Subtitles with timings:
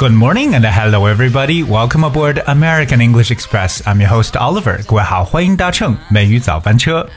[0.00, 1.62] Good morning and hello everybody.
[1.62, 3.80] Welcome aboard American English Express.
[3.86, 4.84] I'm your host Oliver.
[4.86, 7.08] 各位好，欢迎搭乘美语早班车。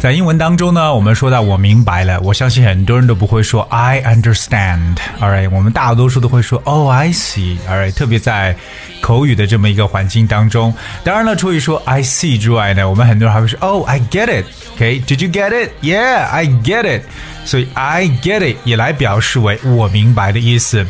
[0.00, 8.56] 在英文当中呢，我们说到我明白了，我相信很多人都不会说 I understand。Alright，我们大多数都会说 Oh I see。Alright，特别在
[9.00, 10.74] 口语的这么一个环境当中，
[11.04, 17.02] 当然了，除了说 I see 之外呢，我们很多人还会说 Oh I get it。OK，Did you get it？Yeah，I get it。
[17.47, 20.85] 所以 I get it 也来表示为我明白的意思。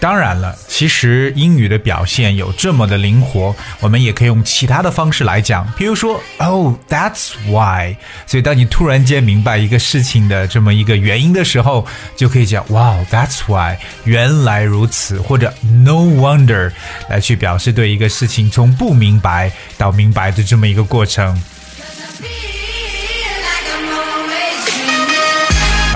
[0.00, 7.96] 当然了，其实英语的表现有这么的灵活，我们也可以用其他的方式来讲，比如说 Oh that's why。
[8.24, 11.84] 所以当你突然间明白一个事情的这么一个原因的时候，
[12.16, 16.70] 就可以讲 Wow that's why，原来如此，或者 No wonder
[17.08, 21.36] 来去表示对一个事情从不明白到明白的这么一个过程。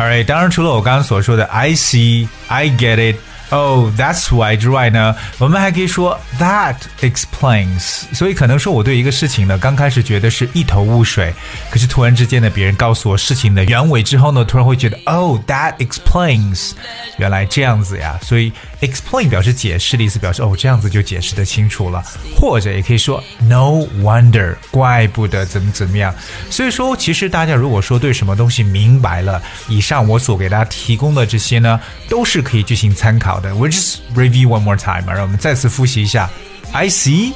[0.02, 3.16] Alright，当然除了我刚刚所说的 I see, I get it。
[3.50, 8.02] Oh, that's why 之外呢，我们还可以说 that explains。
[8.12, 11.32] 所以可能说我对一个事情呢，刚开始觉得是一头雾水，
[11.70, 16.72] 可是突然之间呢，别人告诉我事情的原委之后呢，突然会觉得 Oh, that explains，
[17.18, 18.18] 原来这样子呀。
[18.22, 22.03] 所以 explain 表示解释的意思，表示哦这样子就解释的清楚了，
[22.35, 26.13] 或者也可以说 No wonder，怪不得怎么怎么样。
[26.49, 33.37] 所以说，其实大家如果说对什么东西明白了，以上我所给大家提供的这些呢，都是可以进行参考。
[33.37, 36.29] We just review one more time，让我们再次复习一下。
[36.73, 37.33] I see,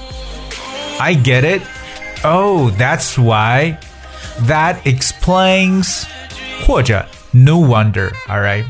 [1.00, 1.62] I get it.
[2.24, 3.76] Oh, that's why.
[4.48, 6.04] That explains，
[6.66, 8.12] 或者 No wonder.
[8.28, 8.66] All right.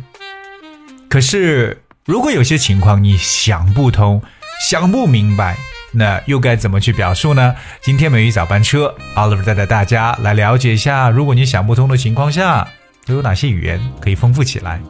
[1.09, 4.22] 可是 如果有些情况你想不通、
[4.70, 5.56] 想不明白，
[5.90, 7.52] 那又该怎么去表述呢？
[7.82, 12.68] 今天美语早班车，Oliver 带大家来了解一下，如果你想不通的情况下，
[13.04, 14.80] 都有哪些语言可以丰富起来。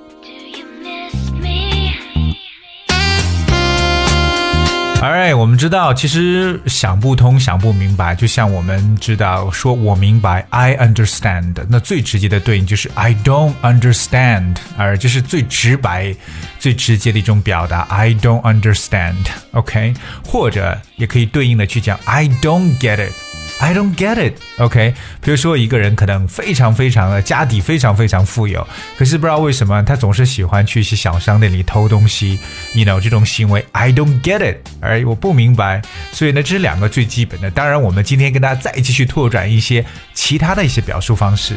[5.06, 16.12] Alright，我们知道，其实想不通、想不明白，就像我们知道说“我明白 ”，I understand，那最直接的对应就是 I don't understand，而这是最直白、
[16.58, 23.25] 最直接的一种表达，I don't understand，OK，或者也可以对应的去讲 I don't get it。
[23.58, 24.34] I don't get it.
[24.58, 28.66] OK，比如说一个人可能非常非常的家底非常非常富有，
[28.98, 32.38] 可是不知道为什么他总是喜欢去一些小商店里偷东西。
[32.74, 35.80] You know 这种行为，I don't get it，而我不明白。
[36.12, 37.50] 所以呢，这是两个最基本的。
[37.50, 41.54] 当然，我们今天跟大家再继续拓展一些其他的一些表述方式。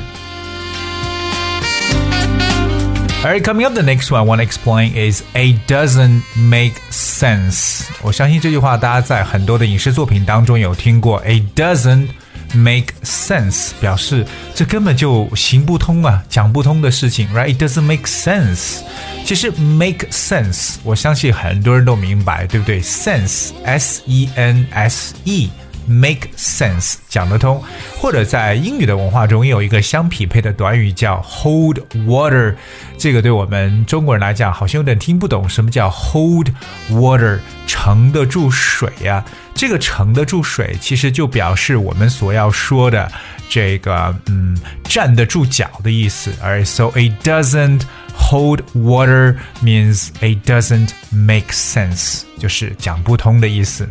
[3.24, 7.84] Alright, coming up, the next one I want to explain is "a doesn't make sense."
[8.02, 12.08] 我相信这句话大家在很多的影视作品当中有听过。"a doesn't
[12.52, 17.54] make sense" 表示这根本就行不通啊，讲不通的事情，right?
[17.54, 18.80] It doesn't make sense.
[19.24, 22.82] 其实 make sense，我相信很多人都明白，对不对？
[22.82, 25.48] sense, S-E-N-S-E。
[25.89, 27.61] Make sense 讲得通，
[27.97, 32.55] 或者在英语的文化中也有一个相匹配的短语叫 hold water，
[32.97, 36.49] 这个对我们中国人来讲好像有点听不懂，什么叫 hold
[36.91, 37.39] water？
[37.65, 39.23] 盛得住水呀？
[39.53, 43.11] 这个盛得住水，其实就表示我们所要说的
[43.49, 46.31] 这个嗯站得住脚的意思。
[46.41, 47.81] 而 so it doesn't
[48.15, 53.87] hold water means it doesn't make sense，就是讲不通的意思。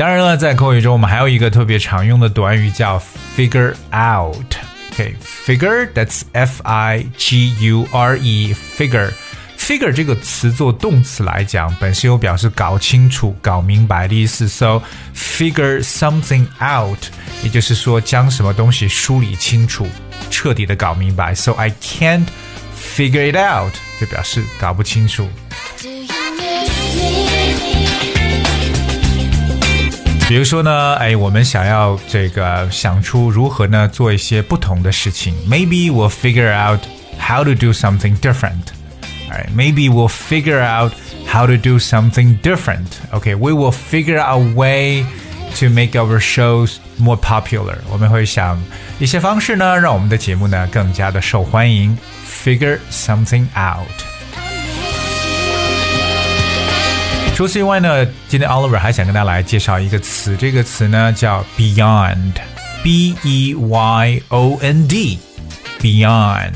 [0.00, 3.00] 当然了，在口语中，我们还有一个特别常用的短语叫
[3.36, 14.46] figure out。OK，figure，that's f i g u r e，figure。figure 这个词做动词来讲，本身有表示搞清楚、搞明白的意思。
[14.46, 14.82] So
[15.14, 16.98] figure something out，
[17.42, 19.88] 也就是说将什么东西梳理清楚、
[20.30, 21.34] 彻底的搞明白。
[21.34, 22.26] So I can't
[22.78, 25.28] figure it out，就表示搞不清楚。
[30.30, 35.32] 比如说呢，哎，我们想要这个想出如何呢做一些不同的事情。
[35.48, 36.80] Maybe we'll figure out
[37.16, 38.72] how to do something different.
[39.28, 40.92] Alright, maybe we'll figure out
[41.26, 42.88] how to do something different.
[43.12, 45.04] Okay, we will figure out a way
[45.60, 47.78] to make our shows more popular.
[47.90, 48.60] 我们会想
[48.98, 51.96] 一些方式呢，让我们的节目呢更加的受欢迎。
[52.26, 54.09] Figure something out.
[57.33, 66.51] 除此以外呢，今天 Oliver 还想跟大家来介绍一个词，这个词呢叫 beyond，b e y o n d，beyond。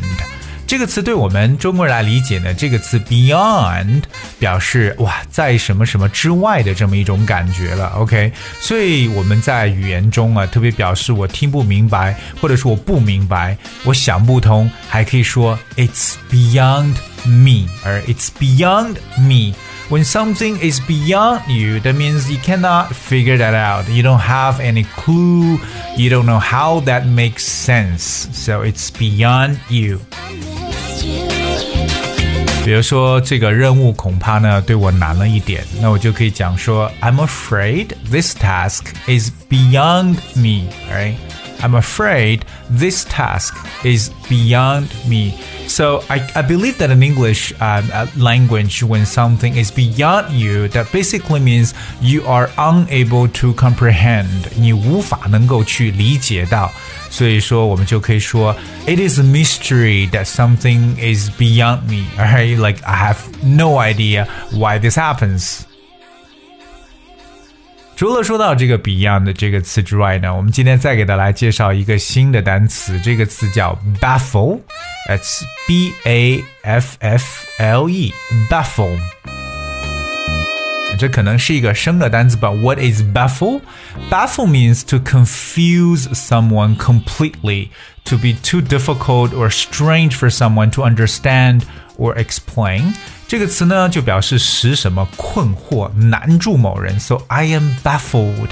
[0.67, 4.03] 这个词对我们中国人来理解呢，这个词 beyond
[4.37, 7.87] 表示哇，在什么什么之外的这么一种感觉了。
[7.95, 16.93] OK，所以我们在语言中啊，特别表示我听不明白，或者说我不明白，我想不通，还可以说 it's beyond
[17.25, 19.55] me，而 it's beyond me。
[19.88, 23.88] When something is beyond you, that means you cannot figure that out.
[23.88, 25.58] You don't have any clue.
[25.96, 28.28] You don't know how that makes sense.
[28.32, 30.00] So it's beyond you.
[32.62, 41.16] 比如说这个任务恐怕呢对我难了一点，那我就可以讲说 I'm afraid this task is beyond me, right?
[41.64, 43.54] I'm afraid this task
[43.84, 45.34] is beyond me.
[45.66, 50.68] So I, I believe that in English um, uh, language, when something is beyond you,
[50.68, 54.48] that basically means you are unable to comprehend.
[54.56, 56.72] 你无法能够去理解到。
[57.10, 58.56] 所以说，我们就可以说，
[58.86, 62.06] It is a mystery that something is beyond me.
[62.16, 62.56] Right?
[62.56, 65.63] Like I have no idea why this happens.
[67.96, 78.98] 除了说到这个 beyond 这个词之外呢，我们今天再给大家介绍一个新的单词，这个词叫 baffle，it's b a f f l e，baffle。
[80.98, 83.60] 这可能是一个生的单词，but what is baffle?
[84.10, 87.68] Baffle means to confuse someone completely,
[88.04, 91.64] to be too difficult or strange for someone to understand
[91.98, 92.94] or explain。
[93.28, 96.98] 这个词呢，就表示使什么困惑、难住某人。
[96.98, 98.48] So I am baffled.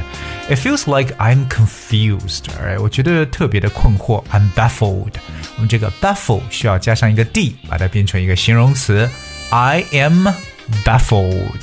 [0.49, 2.45] It feels like I'm confused.
[2.57, 4.25] Alright，我觉得特别的困惑。
[4.33, 5.15] I'm baffled.
[5.57, 9.11] 我们这个 baffle 需要加上一个 d，把它变成一个形容词。
[9.51, 10.29] I am
[10.85, 11.59] baffled.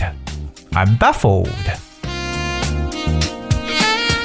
[0.72, 1.48] I'm baffled.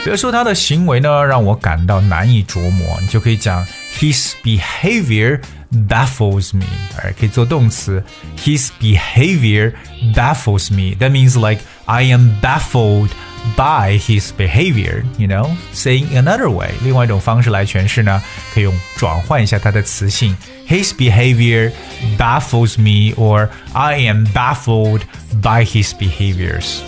[0.03, 3.65] 比如说他的行为呢，让我感到难以琢磨，你就可以讲
[3.99, 5.41] His behavior
[5.89, 6.65] baffles me，
[6.99, 8.03] 哎，可以做动词。
[8.39, 9.73] His behavior
[10.15, 10.97] baffles me.
[10.99, 13.11] That means like I am baffled
[13.57, 15.05] by his behavior.
[15.17, 18.23] You know, saying another way，另外一种方式来诠释呢，
[18.53, 20.37] 可以用转换一下它的词性。
[20.69, 21.73] His behavior
[22.17, 25.03] baffles me, or I am baffled
[25.43, 26.81] by his behaviors.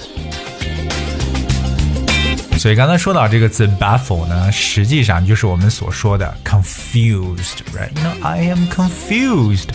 [2.58, 9.68] 所以刚才说到这个字 baffle 呢，实际上就是我们所说的 confused，right？You know I am confused，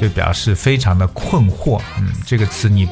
[0.00, 1.80] 就表示非常的困惑。
[1.98, 2.86] 嗯，这个词你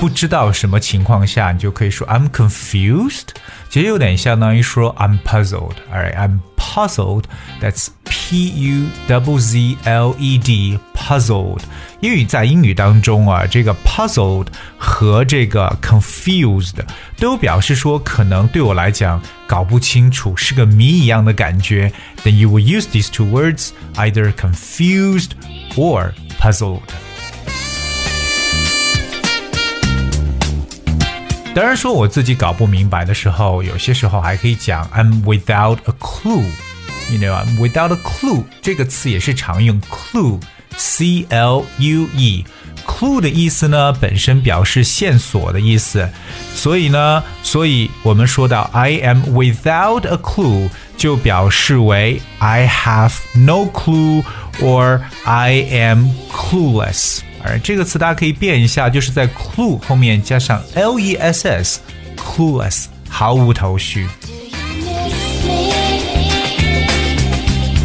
[0.00, 3.28] 不知道什么情况下，你就可以说 I'm confused。
[3.68, 7.24] 其实有点相当于说 I'm puzzled，alright？I'm puzzled.
[7.60, 11.60] That's P U Z Z L E D puzzled。
[12.00, 14.46] 因为在英语当中啊，这个 puzzled
[14.78, 16.76] 和这个 confused
[17.18, 21.92] 都表示说可能对我来讲搞不清楚，是个谜一样的感觉。
[22.24, 25.32] Then you will use these two words either confused
[25.76, 26.80] or puzzled。
[31.54, 43.20] 当然说我自己搞不明白的时候，有些时候还可以讲 I'm without a clue。You know, I'm without a clue 这个词也是常用 clue，c l u e。clue
[43.20, 46.08] 的意思呢，本身表示线索的意思，
[46.54, 54.24] 所以呢，所以我们说到 I am without a clue，就表示为 I have no clue
[54.60, 57.20] or I am clueless。
[57.47, 64.07] 而这个词大家可以变一下，就是在 clue 后面加上 l e s s，clueless，毫无头绪。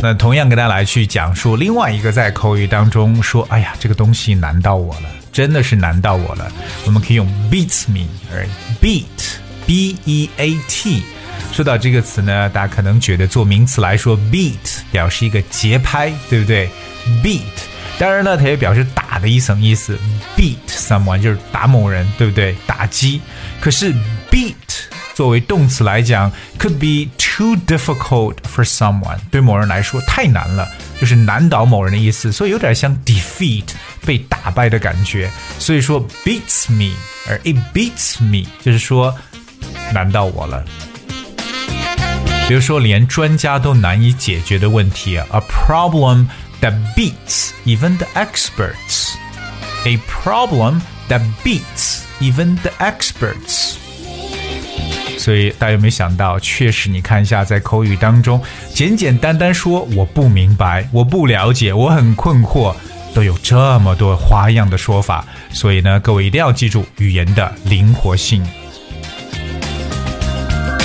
[0.02, 6.50] 那同样给大家来去讲述另外一个在口语当中说，哎呀，这个东西难到我了，真的是难到我了。
[6.86, 8.46] 我们可以用 beats me，而
[8.80, 11.02] beat，b e a t。
[11.52, 14.54] 说到这个词呢，大家可能觉得做名词来说，beat
[14.90, 16.70] 表示一个节拍，对不对
[17.22, 17.40] ？beat，
[18.00, 19.98] 当然呢，它也表示打的一层意思
[20.34, 22.56] ，beat someone 就是打某人，对不对？
[22.66, 23.20] 打击。
[23.60, 23.92] 可是
[24.30, 24.54] beat
[25.14, 30.66] 作为动词来讲，could be too difficult for someone，对某人来说太难了，
[30.98, 33.66] 就是难倒某人的意思，所以有点像 defeat
[34.06, 35.30] 被打败的感觉。
[35.58, 36.94] 所以说 beats me，
[37.28, 39.14] 而 it beats me 就是说
[39.92, 40.64] 难到我了。
[42.48, 46.26] 比如说，连专家都难以解决的问题，a problem
[46.60, 53.76] that beats even the experts，a problem that beats even the experts。
[55.18, 58.42] 所以大家有没有想到，确实，你看一下，在口语当中，
[58.74, 62.74] 简简单单说我不明白、我不了解、我很困惑，
[63.14, 65.24] 都有这么多花样的说法。
[65.52, 68.42] 所以呢，各位一定要记住语言的灵活性。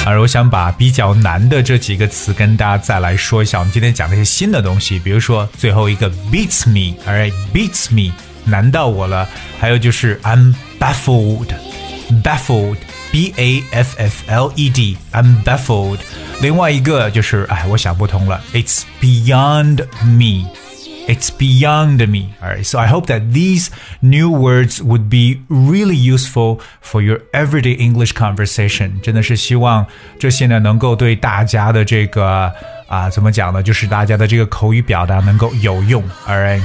[0.06, 3.58] 而我想把比较难的这几个词跟大家再来说一下。
[3.60, 8.14] 我们今天讲的一些新的东西，比如说最后一个 beats me，alright，beats me，
[8.46, 9.28] 难到我了。
[9.60, 15.98] 还有就是 I'm baffled，baffled，b a f f l e d，I'm baffled。
[16.42, 20.46] 另外一个就是哎，我想不通了，It's beyond me。
[21.09, 22.35] It's beyond me.
[22.41, 27.77] Alright, so I hope that these new words would be really useful for your everyday
[27.77, 29.01] English conversation.
[29.03, 29.85] 真的是希望
[30.19, 32.53] 这些呢能够对大家的这个
[32.87, 33.63] 啊怎么讲呢？
[33.63, 36.03] 就是大家的这个口语表达能够有用。
[36.27, 36.63] Alright.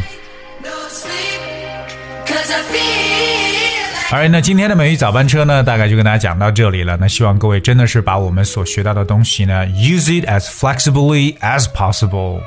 [4.12, 6.96] Alright，那今天的美语早班车呢，大概就跟大家讲到这里了。
[6.98, 12.40] 那希望各位真的是把我们所学到的东西呢，use it as flexibly as possible。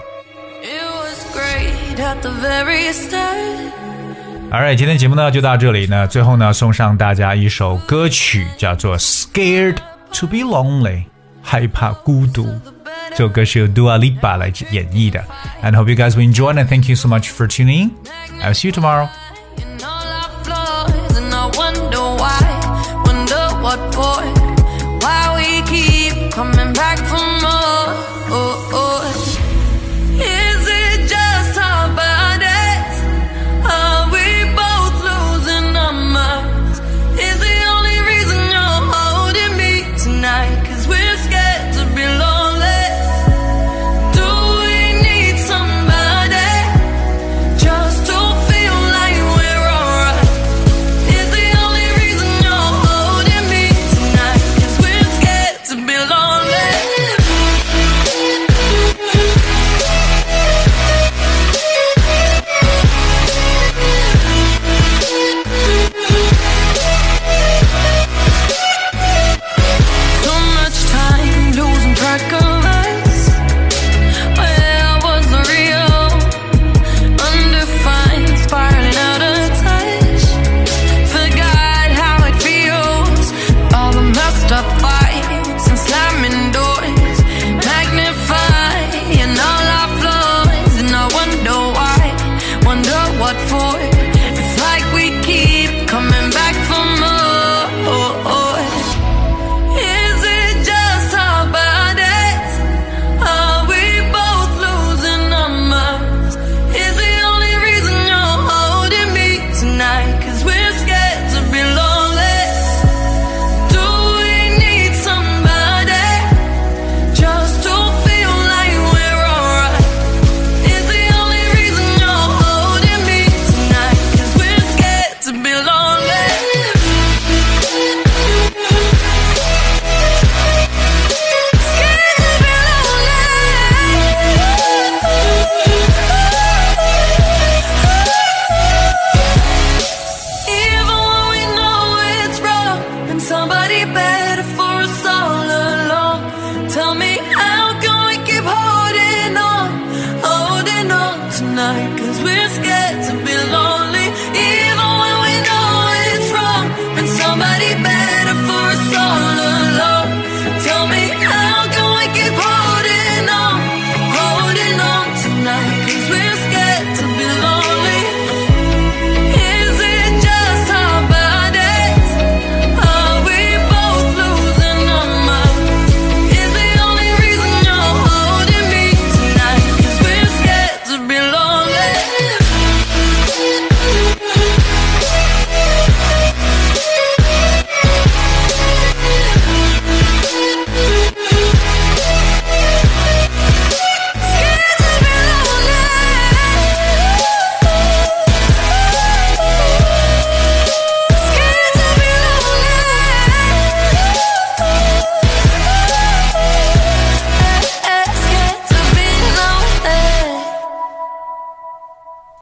[4.50, 6.06] Alright，今天节目呢就到这里呢。
[6.06, 9.76] 最后呢，送上大家一首歌曲，叫做《Scared
[10.14, 11.02] to Be Lonely》，
[11.42, 12.48] 害怕孤独。
[13.10, 15.22] 这首歌是由 Dua Lipa 来演绎的。
[15.62, 17.90] And hope you guys will enjoy and thank you so much for tuning in.
[18.42, 19.08] I'll see you tomorrow.
[26.38, 27.31] coming back for